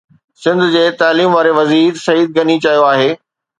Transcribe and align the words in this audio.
سنڌ 0.43 0.63
جي 0.75 0.81
تعليم 1.01 1.29
واري 1.37 1.53
وزير 1.59 2.01
سعيد 2.07 2.27
غني 2.39 2.59
چيو 2.67 2.91
آهي 2.91 3.09